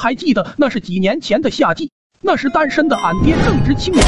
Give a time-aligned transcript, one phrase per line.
[0.00, 1.90] 还记得那是几年前的夏季，
[2.22, 4.02] 那时单身的俺爹正值青年，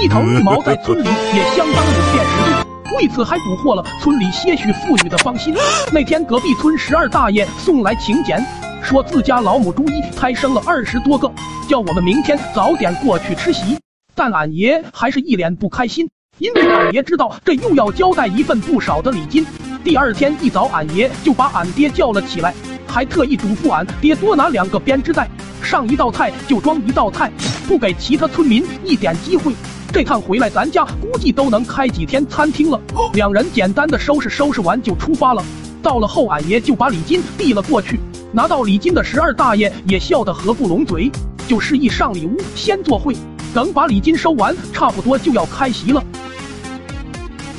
[0.00, 5.52] 一头一毛在村里也相当有辨识度，为此还捕获了村里些许妇女的芳心。
[5.92, 8.40] 那天隔壁村十二大爷送来请柬，
[8.84, 11.28] 说自家老母猪一胎生了二十多个，
[11.68, 13.76] 叫我们明天早点过去吃席。
[14.14, 19.44] 但俺爷还是一脸不开心，因为俺爷知道这又要交代一份不少的礼金。
[19.82, 22.54] 第二天一早，俺爷就把俺爹叫了起来。
[22.92, 25.26] 还特意嘱咐俺爹多拿两个编织袋，
[25.62, 27.32] 上一道菜就装一道菜，
[27.66, 29.54] 不给其他村民一点机会。
[29.90, 32.78] 这趟回来，咱家估计都能开几天餐厅了。
[33.14, 35.42] 两人简单的收拾收拾完就出发了。
[35.82, 37.98] 到了后，俺爷就把礼金递了过去。
[38.30, 41.10] 拿到礼金的十二大爷也笑得合不拢嘴，
[41.48, 43.16] 就示意上里屋先坐会，
[43.54, 46.04] 等把礼金收完，差不多就要开席了。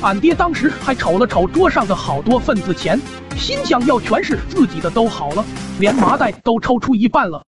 [0.04, 3.00] 俺爹当时还瞅了瞅桌上的好多份子钱。
[3.38, 5.42] 心想要全是自己的都好了，
[5.80, 7.42] 连麻袋都抽出一半了，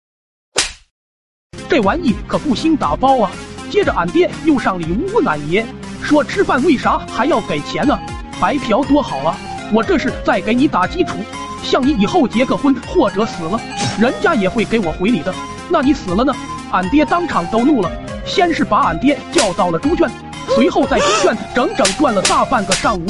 [1.69, 3.31] 这玩意可不兴打包啊！
[3.71, 5.65] 接着俺爹又上里屋问俺爷，
[6.03, 7.97] 说吃饭为啥还要给钱呢？
[8.41, 9.37] 白嫖多好啊！
[9.73, 11.19] 我这是在给你打基础，
[11.63, 13.61] 像你以后结个婚或者死了，
[14.01, 15.33] 人家也会给我回礼的。
[15.69, 16.33] 那你死了呢？
[16.73, 17.91] 俺爹当场都怒了，
[18.25, 20.11] 先是把俺爹叫到了猪圈，
[20.57, 23.05] 随后在猪圈整整转了大半个上午。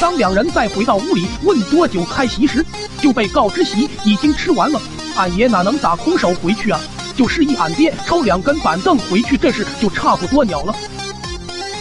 [0.00, 2.64] 当两人再回到屋里问多久开席时，
[3.02, 4.80] 就被告知席已经吃完了。
[5.14, 6.80] 俺爷哪能打空手回去啊？
[7.14, 10.74] 就示意俺爹抽两根板凳回去，这事就差不多了了。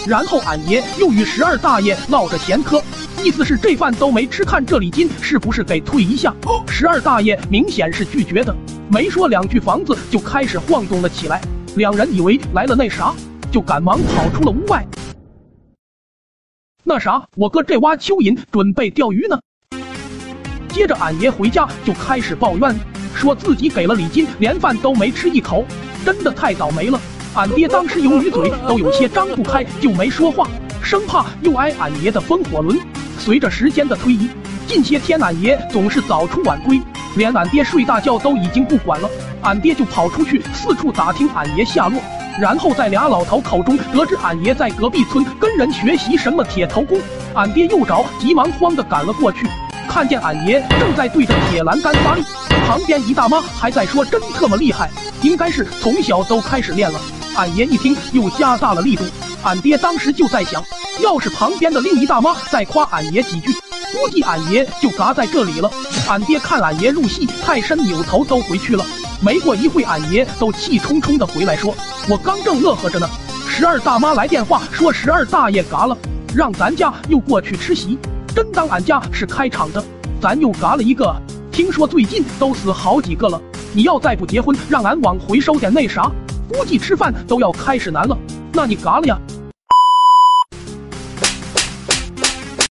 [0.06, 2.84] 然后俺爷又与十二大爷唠着闲嗑，
[3.24, 6.34] 意思是这饭都没吃，看这礼金是不是给退一下？
[6.68, 8.54] 十二大爷明显是拒绝的，
[8.90, 11.40] 没说两句，房子就开始晃动了起来。
[11.78, 13.14] 两人以为来了那啥，
[13.50, 14.86] 就赶忙跑出了屋外。
[16.88, 19.40] 那啥，我哥这挖蚯蚓准备钓鱼呢。
[20.70, 22.76] 接着俺爷回家就开始抱怨，
[23.16, 25.66] 说自己给了礼金，连饭都没吃一口，
[26.06, 27.02] 真的太倒霉了。
[27.34, 30.48] 俺爹当时由于嘴都有些张不开，就没说话，
[30.80, 32.80] 生怕又挨俺爷的风火轮。
[33.18, 34.30] 随着时间的推移，
[34.68, 36.80] 近些天俺爷总是早出晚归，
[37.16, 39.10] 连俺爹睡大觉都已经不管了，
[39.42, 42.00] 俺爹就跑出去四处打听俺爷下落。
[42.40, 47.00] 然后在俩老头口中得知俺爷在隔壁村跟人学习什么铁头功，
[47.34, 49.48] 俺爹又着，急忙慌的赶了过去，
[49.88, 52.22] 看见俺爷正在对着铁栏杆发力，
[52.68, 54.90] 旁边一大妈还在说真特么厉害，
[55.22, 57.00] 应该是从小都开始练了。
[57.38, 59.04] 俺爷一听又加大了力度，
[59.44, 60.62] 俺爹当时就在想，
[61.02, 63.54] 要是旁边的另一大妈再夸俺爷几句，
[63.94, 65.72] 估计俺爷就嘎在这里了。
[66.10, 68.86] 俺爹看俺爷入戏太深，扭头都回去了。
[69.22, 71.74] 没过一会，俺爷都气冲冲的回来说
[72.10, 73.08] ：“我刚正乐呵着呢，
[73.48, 75.98] 十二大妈来电话说十二大爷嘎了，
[76.36, 77.98] 让咱家又过去吃席，
[78.36, 79.84] 真当俺家是开厂的，
[80.22, 81.16] 咱又嘎了一个。
[81.52, 83.42] 听说最近都死好几个了，
[83.74, 86.12] 你要再不结婚，让俺往回收点那啥，
[86.50, 88.18] 估计吃饭都要开始难了。
[88.52, 89.18] 那你嘎了呀？”